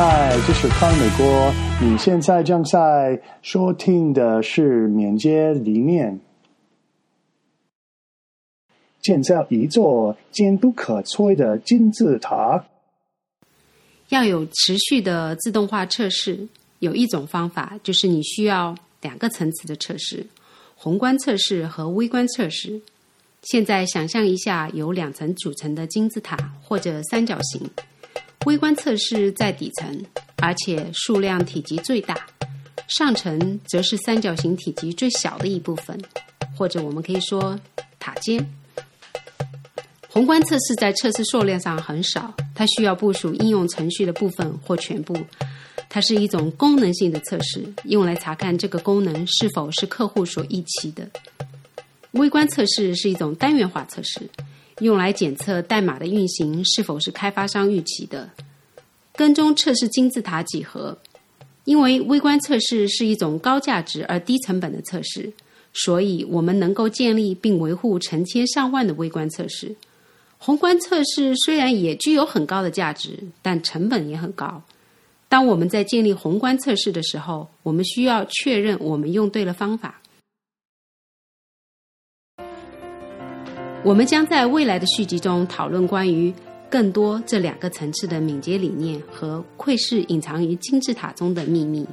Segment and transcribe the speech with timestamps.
[0.00, 1.52] 嗨，这是康美国。
[1.82, 6.20] 你现在正在收听的是免接理念，
[9.02, 12.64] 建造一座坚不可摧的金字塔。
[14.10, 16.46] 要有持续的自动化测试，
[16.78, 20.24] 有一种方法就是你需要两个层次的测试：
[20.76, 22.80] 宏观测试和微观测试。
[23.42, 27.68] 现在想象一下，由两层组成的金字塔或者三角形。
[28.48, 30.02] 微观测试在底层，
[30.36, 32.14] 而且数量体积最大；
[32.88, 36.00] 上层则是三角形体积最小的一部分，
[36.56, 37.60] 或者我们可以说
[37.98, 38.50] 塔尖。
[40.08, 45.14] 宏观测试在测试数量上很少，它需要部署应用程序的部分或全部。
[45.90, 51.06] 它是一种功能性的测试，用来查看这个功能是否是客户所预期的。
[52.12, 54.22] 微观测试是一种单元化测试。
[54.80, 58.28] 用来检测代码的运行是否是开发商预期的。
[59.14, 60.96] 跟踪测试金字塔几何，
[61.64, 65.32] 因为微观测试是一种高价值而低成本的测试，
[65.72, 69.74] 所以我们能够建立并维护成千上万的微观测试。
[70.38, 74.62] 宏观测试虽然也具有很高的价值，但成本也很高。
[75.28, 80.00] 当我们在建立宏观测试的时候，我们需要确认我们用对了方法。
[83.88, 86.30] 我们将在未来的续集中讨论关于
[86.68, 91.86] 更多这两个层次的敏捷理念和窥视隐藏于金字塔中的秘密。